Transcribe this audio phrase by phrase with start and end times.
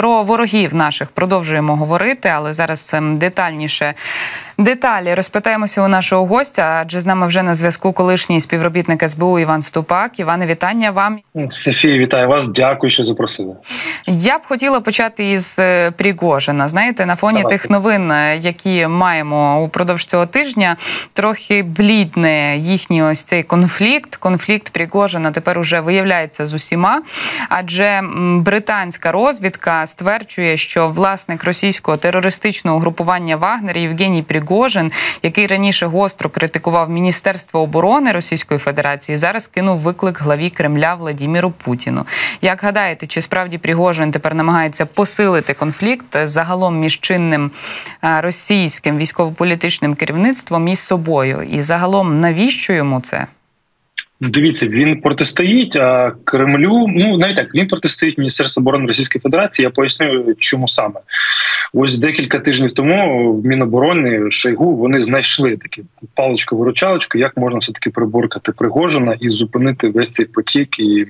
[0.00, 3.94] Про ворогів наших продовжуємо говорити, але зараз ем, детальніше.
[4.60, 9.62] Деталі розпитаємося у нашого гостя, адже з нами вже на зв'язку колишній співробітник СБУ Іван
[9.62, 10.18] Ступак.
[10.18, 11.18] Іване, вітання вам.
[11.48, 12.48] Софія, вітаю вас.
[12.48, 13.54] Дякую, що запросили.
[14.06, 16.68] Я б хотіла почати із е, Пригожина.
[16.68, 17.58] Знаєте, на фоні Давайте.
[17.58, 20.76] тих новин, е, які маємо упродовж цього тижня,
[21.12, 24.16] трохи блідне їхній ось цей конфлікт.
[24.16, 27.02] Конфлікт Пригожина тепер уже виявляється з усіма.
[27.48, 28.00] Адже
[28.36, 34.49] британська розвідка стверджує, що власник російського терористичного групування Вагнер Євгеній Пригожин,
[35.22, 42.06] який раніше гостро критикував Міністерство оборони Російської Федерації, зараз кинув виклик главі Кремля Владіміру Путіну.
[42.42, 47.50] Як гадаєте, чи справді Пригожин тепер намагається посилити конфлікт загалом між чинним
[48.04, 51.42] е, російським військово-політичним керівництвом і собою?
[51.42, 53.26] І загалом навіщо йому це?
[54.22, 56.86] Ну, дивіться, він протистоїть а Кремлю.
[56.88, 59.64] Ну навіть так він протистоїть Міністерству оборони Російської Федерації.
[59.64, 61.00] Я поясню, чому саме
[61.72, 65.82] ось декілька тижнів тому в Міноборони Шойгу вони знайшли такі
[66.14, 71.06] паличку виручалочку як можна все таки приборкати Пригожина і зупинити весь цей потік і.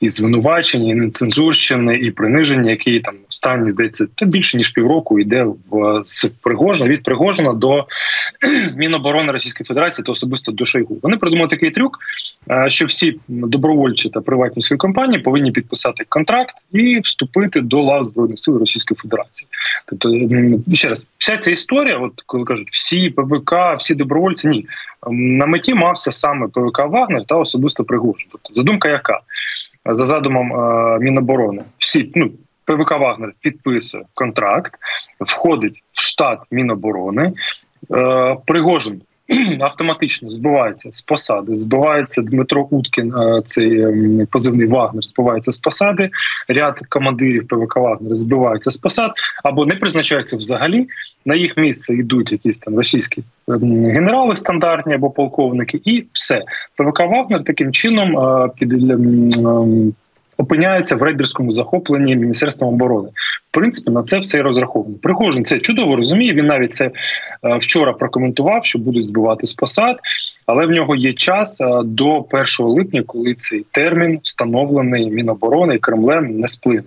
[0.00, 5.46] І звинувачення, і нецензурщини, і приниження, які там останні здається, то більше ніж півроку йде
[5.70, 7.86] в з Пригожина від Пригожина до
[8.76, 10.98] Міноборони Російської Федерації та особисто до Шойгу.
[11.02, 11.98] Вони придумали такий трюк,
[12.50, 18.04] е, що всі добровольчі та приватні свої компанії повинні підписати контракт і вступити до лав
[18.04, 19.48] збройних сил Російської Федерації.
[19.86, 20.12] Тобто,
[20.74, 24.66] ще раз, вся ця історія, от коли кажуть, всі ПВК, всі добровольці, ні
[25.10, 28.28] на меті мався саме ПВК Вагнер та особисто Пригожин.
[28.32, 29.20] Тобто задумка яка
[29.84, 32.30] за задумом е, Міноборони, всі ну.
[32.66, 34.74] ПВК Вагнер підписує контракт,
[35.20, 37.32] входить в штат Міноборони.
[37.94, 39.02] Е, Пригожин
[39.60, 41.56] автоматично збивається з посади.
[41.56, 46.10] Збивається Дмитро Уткін, е, цей ем, позивний Вагнер, збивається з посади.
[46.48, 49.10] Ряд командирів ПВК Вагнер збиваються з посад
[49.44, 50.86] або не призначаються взагалі.
[51.24, 56.42] На їх місце йдуть якісь там російські ем, генерали стандартні або полковники, і все.
[56.76, 59.94] ПВК Вагнер таким чином е, під ем,
[60.36, 63.08] опиняється в рейдерському захопленні Міністерством оборони.
[63.50, 64.94] В принципі, на це все і розраховано.
[65.02, 66.34] Пригожин це чудово розуміє.
[66.34, 66.92] Він навіть це е,
[67.56, 69.96] вчора прокоментував, що будуть збивати з посад,
[70.46, 75.78] але в нього є час е, до 1 липня, коли цей термін встановлений Міноборони і
[75.78, 76.82] Кремлем не сплине.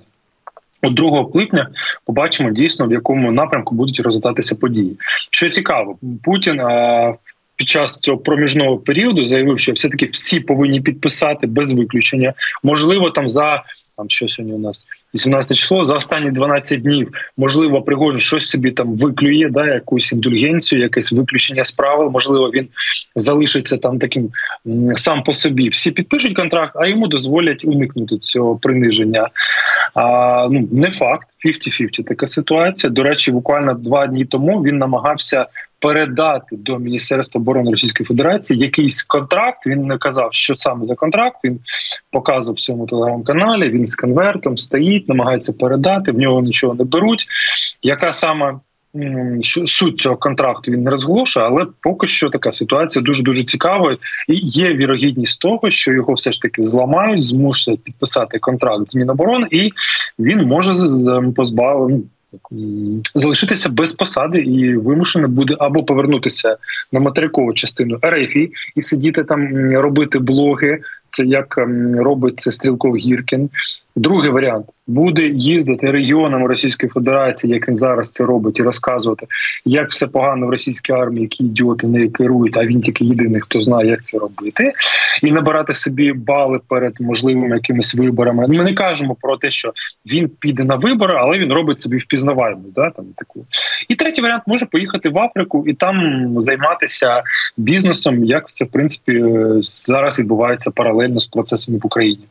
[0.82, 1.68] От 2 липня
[2.06, 4.98] побачимо дійсно в якому напрямку будуть розгортатися події.
[5.32, 7.14] Що цікаво, Путін а,
[7.60, 12.34] під час цього проміжного періоду заявив, що все таки всі повинні підписати без виключення.
[12.64, 13.64] Можливо, там за
[13.98, 17.14] там що сьогодні у нас 18 число за останні 12 днів.
[17.38, 22.10] Можливо, Пригожин щось собі там виклює, да якусь індульгенцію, якесь виключення з правил.
[22.10, 22.68] Можливо, він
[23.16, 24.30] залишиться там таким
[24.96, 25.70] сам по собі.
[25.70, 29.30] Всі підпишуть контракт, а йому дозволять уникнути цього приниження.
[29.94, 32.92] А, ну не факт, 50-50 така ситуація.
[32.92, 35.46] До речі, буквально два дні тому він намагався
[35.80, 39.68] передати до Міністерства оборони Російської Федерації якийсь контракт.
[39.68, 41.38] Він не казав, що саме за контракт.
[41.44, 41.60] Він
[42.12, 43.70] показував в своєму телеграм-каналі.
[43.70, 46.12] Він з конвертом стоїть, намагається передати.
[46.12, 47.26] В нього нічого не беруть.
[47.82, 48.54] Яка саме
[49.66, 53.98] суть цього контракту він не розголошує, але поки що така ситуація дуже дуже цікава.
[54.28, 59.48] І є вірогідність того, що його все ж таки зламають, змусять підписати контракт з Міноборони,
[59.52, 59.72] і
[60.20, 60.74] він може
[61.36, 62.04] позбавити.
[63.16, 66.58] Залишитися без посади і вимушено буде або повернутися
[66.92, 68.36] на материкову частину РФ
[68.76, 70.80] і сидіти там, робити блоги.
[71.10, 71.58] Це як
[71.98, 73.50] робить це Стрілков Гіркін.
[73.96, 79.28] Другий варіант буде їздити регіонами Російської Федерації, як він зараз це робить, і розказувати,
[79.66, 83.62] як все погано в російській армії, які ідіоти нею керують, а він тільки єдиний, хто
[83.62, 84.74] знає, як це робити,
[85.24, 88.48] і набирати собі бали перед можливими якимись виборами.
[88.48, 89.74] Ми не кажемо про те, що
[90.06, 92.62] він піде на вибори, але він робить собі впізнаваємо.
[92.76, 93.46] Да, там таку.
[93.90, 97.24] І третій варіант може поїхати в Африку і там займатися
[97.58, 102.24] бізнесом, як це в принципі е, зараз відбувається паралельно з процесами в Україні.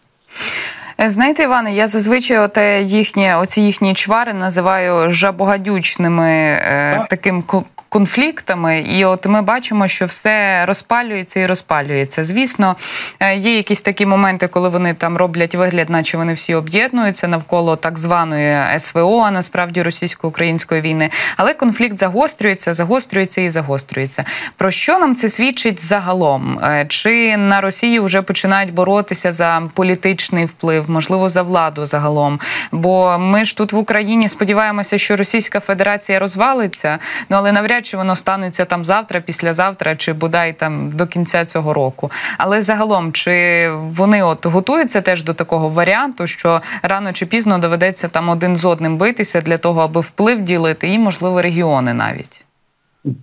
[1.00, 7.64] Е, Знаєте, Іване, я зазвичай оте їхні, оці їхні чвари називаю жабогадючними е, таким ко-
[7.88, 12.24] конфліктами, і от ми бачимо, що все розпалюється і розпалюється.
[12.24, 12.76] Звісно,
[13.20, 17.76] е, є якісь такі моменти, коли вони там роблять вигляд, наче вони всі об'єднуються навколо
[17.76, 21.10] так званої СВО, а насправді російсько-української війни.
[21.36, 24.24] Але конфлікт загострюється, загострюється і загострюється.
[24.56, 26.58] Про що нам це свідчить загалом?
[26.64, 32.40] Е, Чи на Росії вже починають боротися за політичний вплив, можливо, за владу загалом?
[32.72, 36.98] Бо ми ж тут в Україні сподіваємося, що Російська Федерація розвалиться,
[37.28, 41.74] ну але навряд чи воно станеться там завтра, післязавтра, чи бодай там до кінця цього
[41.74, 42.10] року.
[42.38, 48.08] Але загалом, чи вони от готуються теж до такого варіанту, що рано чи пізно доведеться
[48.08, 52.47] там один з одним битися для того, аби вплив ділити, і можливо регіони навіть.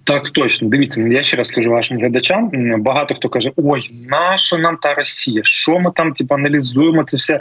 [0.04, 2.52] Так, точно дивіться, я ще раз скажу вашим глядачам.
[2.78, 3.80] Багато хто каже: Ой,
[4.10, 5.42] наша нам та Росія?
[5.44, 7.40] Що ми там типу, аналізуємо це все?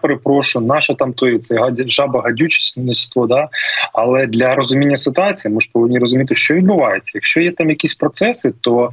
[0.00, 1.56] Перепрошую, наше там то це
[1.86, 3.48] жаба гадючество, да
[3.92, 7.12] але для розуміння ситуації ми ж повинні розуміти, що відбувається.
[7.14, 8.90] Якщо є там якісь процеси, то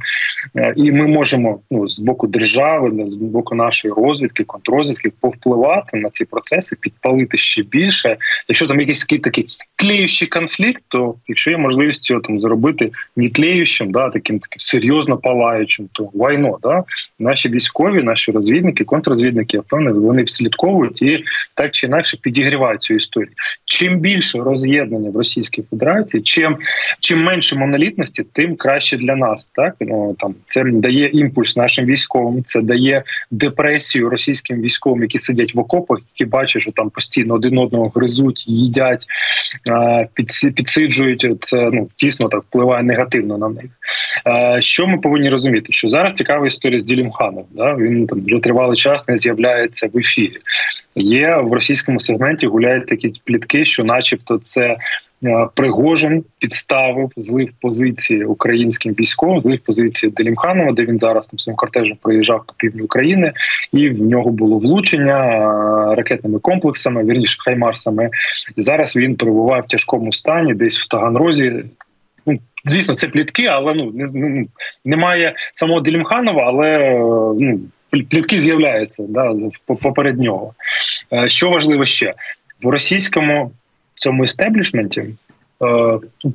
[0.56, 6.10] е, і ми можемо ну з боку держави, з боку нашої розвідки, контррозвідки повпливати на
[6.10, 8.16] ці процеси, підпалити ще більше.
[8.48, 13.90] Якщо там якийсь такий тлеючий конфлікт, то якщо є можливість його там зробити не тлеючим,
[13.92, 16.84] да таким таким серйозно палаючим, то вайно, да
[17.18, 22.94] наші військові, наші розвідники, контррозвідники, я впевнений, вони вслідковують і так чи інакше підігрівають цю
[22.94, 23.32] історію.
[23.64, 26.56] Чим більше роз'єднання в Російській Федерації, чим
[27.00, 29.48] чим менше монолітності, тим краще для нас.
[29.48, 35.54] Так ну там це дає імпульс нашим військовим, це дає депресію російським військовим, які сидять
[35.54, 39.06] в окопах, які бачать, що там постійно один одного гризуть, їдять,
[40.54, 41.26] підсиджують.
[41.40, 43.70] Це ну дійсно так впливає негативно на них.
[44.62, 45.72] Що ми повинні розуміти?
[45.72, 47.44] Що зараз цікава історія з Ділімханом.
[47.50, 47.74] Да?
[47.74, 50.38] Він там вже тривалий час не з'являється в ефірі.
[50.96, 54.76] Є в російському сегменті гуляють такі плітки, що, начебто, це
[55.24, 61.56] е, Пригожин підставив злив позиції українським військовим, злив позиції Делімханова, де він зараз там своїм
[61.56, 63.32] кортежем проїжджав по півдні України,
[63.72, 68.10] і в нього було влучення е, ракетними комплексами, вірніше хаймарсами.
[68.56, 71.64] І зараз він перебуває в тяжкому стані, десь в Таганрозі.
[72.26, 74.46] Ну, звісно, це плітки, але ну не ну,
[74.84, 76.98] немає самого Делімханова, але е,
[77.40, 77.60] ну
[78.02, 79.34] плітки з'являються да,
[79.66, 80.54] поперед нього.
[81.12, 82.14] Е, що важливо ще
[82.62, 83.52] в російському
[83.94, 85.04] цьому естеблішменті?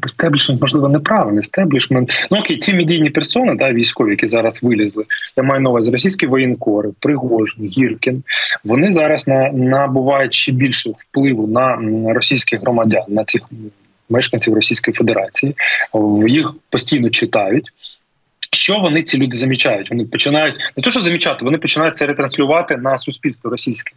[0.05, 2.09] Естеблішмент, ну, можливо, неправильний естеблішмент.
[2.31, 5.05] Ну окей, ці медійні персони, да, військові, які зараз вилізли.
[5.37, 8.23] Я маю на увазі російські воєнкори, Пригожин, Гіркін.
[8.63, 11.77] Вони зараз на набувають ще більше впливу на
[12.13, 13.41] російських громадян, на цих
[14.09, 15.55] мешканців Російської Федерації.
[16.27, 17.65] Їх постійно читають
[18.51, 19.89] що вони ці люди замічають?
[19.89, 23.93] Вони починають не то, що замічати, вони починають це ретранслювати на суспільство російське.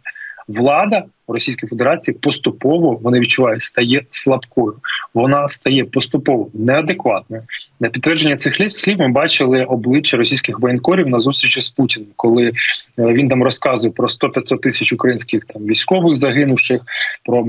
[0.47, 4.73] Влада Російської Федерації поступово вони відчувають, стає слабкою.
[5.13, 7.43] Вона стає поступово неадекватною.
[7.79, 12.53] На підтвердження цих слів ми бачили обличчя російських воєнкорів на зустрічі з Путіним, коли е,
[12.97, 16.81] він там розказує про 100-500 тисяч українських там військових загинувших,
[17.23, 17.47] про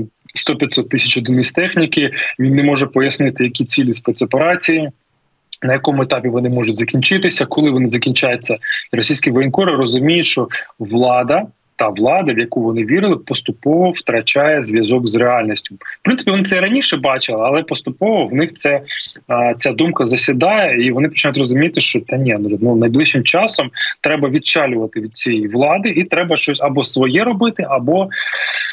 [0.49, 2.11] 100-500 тисяч одиниць техніки.
[2.39, 4.91] Він не може пояснити, які цілі спецоперації
[5.63, 8.57] на якому етапі вони можуть закінчитися, коли вони закінчаються,
[8.91, 10.47] російські воєнкори розуміють, що
[10.79, 11.47] влада.
[11.77, 15.75] Та влада, в яку вони вірили, поступово втрачає зв'язок з реальністю.
[15.75, 18.81] В принципі, вони це раніше бачили, але поступово в них це
[19.55, 23.71] ця думка засідає, і вони починають розуміти, що та ні, ну, ну найближчим часом
[24.01, 28.09] треба відчалювати від цієї влади, і треба щось або своє робити, або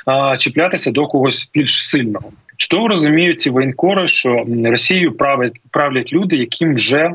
[0.07, 2.31] а, чіплятися до когось більш сильного.
[2.57, 7.11] Чудово розуміють ці воєнкори, що Росією правлять правлять люди, яким вже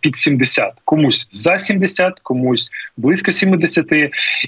[0.00, 0.72] під 70.
[0.84, 3.86] комусь за 70, комусь близько 70,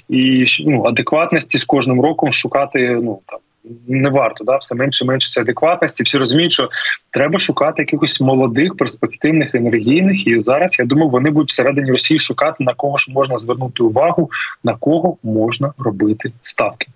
[0.09, 2.99] і ну адекватності з кожним роком шукати.
[3.03, 3.39] Ну там
[3.87, 6.03] не варто да все менше менше цієї адекватності.
[6.03, 6.69] Всі розуміють, що
[7.11, 10.27] треба шукати якихось молодих, перспективних, енергійних.
[10.27, 14.31] І зараз я думаю, вони будуть всередині Росії шукати на кого ж можна звернути увагу,
[14.63, 16.87] на кого можна робити ставки.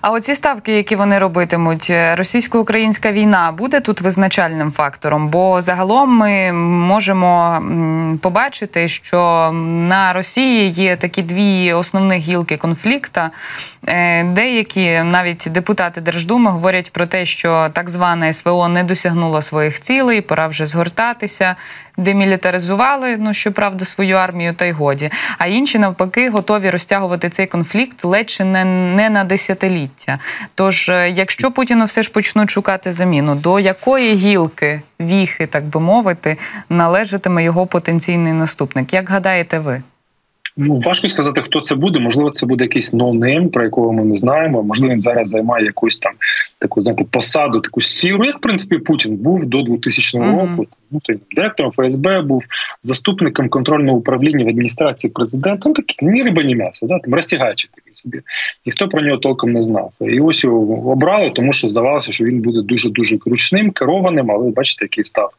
[0.00, 6.16] А оці ставки, які вони робитимуть, е, російсько-українська війна буде тут визначальним фактором, бо загалом
[6.16, 7.62] ми можемо
[8.22, 9.50] побачити, що
[9.88, 13.30] на Росії є такі дві основні гілки конфлікта.
[13.88, 19.80] Е, деякі навіть депутати Держдуми говорять про те, що так зване СВО не досягнуло своїх
[19.80, 21.56] цілей, пора вже згортатися,
[21.96, 25.10] демілітаризували, ну щоправда, свою армію та й годі.
[25.38, 29.75] А інші навпаки готові розтягувати цей конфлікт ледь чи не, не на десятиліття.
[30.54, 35.80] Тож, е, якщо Путіну все ж почнуть шукати заміну, до якої гілки віхи, так би
[35.80, 36.36] мовити,
[36.70, 38.92] належатиме його потенційний наступник?
[38.92, 39.82] Як гадаєте ви?
[40.58, 41.98] Ну важко сказати, хто це буде.
[41.98, 44.62] Можливо, це буде якийсь no-name, про якого ми не знаємо.
[44.62, 46.12] Можливо, він зараз займає якусь там
[46.58, 48.24] таку знаєте, посаду, таку сіру.
[48.24, 50.40] Як в принципі Путін був до 2000 mm-hmm.
[50.40, 50.66] року.
[50.90, 52.42] Ну той директором ФСБ був
[52.82, 55.68] заступником контрольного управління в адміністрації президента.
[55.68, 58.20] Ну, такий ні риба, ні м'ясо, да там розтягаючи такий собі.
[58.66, 59.92] Ніхто про нього толком не знав.
[60.00, 64.50] І ось його обрали, тому що здавалося, що він буде дуже дуже кручним, керованим, але
[64.50, 65.30] бачите, який став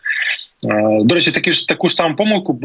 [1.04, 2.64] До речі, такі ж таку ж саму помилку б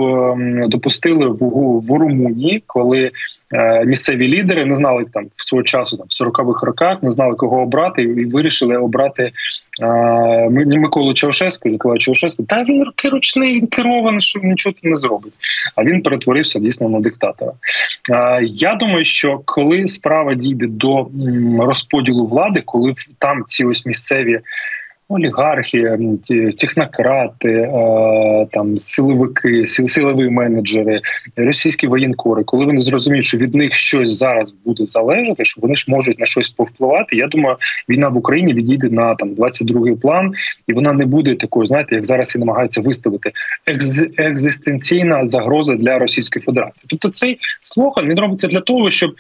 [0.69, 1.39] допустили в,
[1.87, 3.11] в Румунії, коли
[3.55, 7.35] Е, місцеві лідери не знали там в свого часу, там в 40-х роках, не знали
[7.35, 9.33] кого обрати, і вирішили обрати
[9.83, 12.43] е, Миколу Чаушеску, Нікола Чаушеску.
[12.43, 15.33] Та він ручний, він керований, що нічого не зробить.
[15.77, 17.53] А він перетворився дійсно на диктатора.
[18.11, 21.09] Е, я думаю, що коли справа дійде до
[21.61, 24.41] розподілу влади, коли там ці ось місцеві
[25.09, 25.99] олігархи,
[26.59, 31.01] технократи, е, там силовики, силові менеджери,
[31.37, 35.85] російські воєнкори, коли вони зрозуміють, що від них щось зараз буде залежати, що вони ж
[35.89, 37.17] можуть на щось повпливати.
[37.17, 37.57] Я думаю,
[37.89, 40.33] війна в Україні відійде на там 22-й план,
[40.67, 43.31] і вона не буде такою, знаєте, як зараз і намагаються виставити
[43.67, 46.87] екз екзистенційна загроза для Російської Федерації.
[46.91, 49.15] Тобто цей слоган він робиться для того, щоб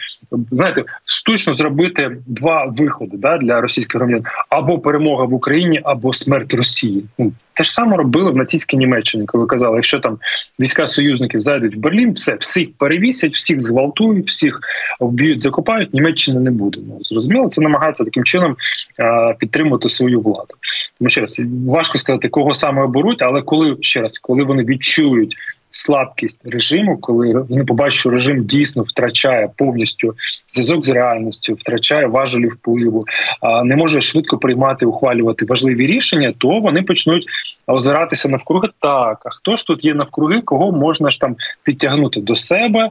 [0.50, 6.54] знаєте, штучно зробити два виходи да для російських громадян або перемога в Україні або смерть
[6.54, 7.04] Росії.
[7.18, 10.18] Ну те ж саме робили в нацистській Німеччині, коли казали, якщо там
[10.60, 14.60] війська союзників зайдуть в Берлін, все всіх перевісять, всіх зґвалтують, всіх
[15.00, 15.94] вб'ють, закопають.
[15.94, 16.78] Німеччини не буде.
[16.88, 18.56] Ну зрозуміло, це намагається таким чином
[18.98, 20.54] а, підтримувати свою владу.
[20.98, 25.36] Тому ще раз важко сказати, кого саме оберуть, але коли ще раз, коли вони відчують
[25.74, 30.14] слабкість режиму, коли вони побачать, що режим дійсно втрачає повністю
[30.48, 33.06] зв'язок з реальністю, втрачає важелі впливу,
[33.40, 37.24] а не може швидко приймати, ухвалювати важливі рішення, то вони почнуть
[37.66, 38.68] озиратися навкруги.
[38.80, 42.90] Так, а хто ж тут є навкруги, кого можна ж там підтягнути до себе,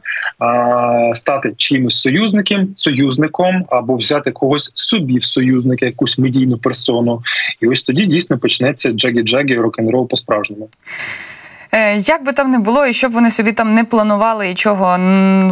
[1.13, 7.21] стати чимось союзником, союзником або взяти когось собі в союзника, якусь медійну персону,
[7.61, 10.69] і ось тоді дійсно почнеться джагі-джагі рок-н-рол по справжньому.
[11.73, 14.97] Е, як би там не було, і щоб вони собі там не планували, і чого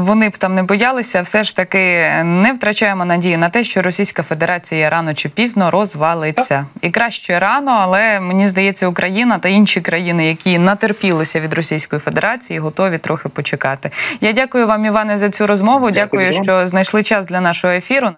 [0.03, 4.23] вони б там не боялися, все ж таки не втрачаємо надії на те, що Російська
[4.23, 6.65] Федерація рано чи пізно розвалиться.
[6.81, 12.59] І краще рано, але мені здається, Україна та інші країни, які натерпілися від Російської Федерації,
[12.59, 13.91] готові трохи почекати.
[14.21, 15.91] Я дякую вам, Іване, за цю розмову.
[15.91, 18.09] Дякую, дякую що знайшли час для нашого ефіру.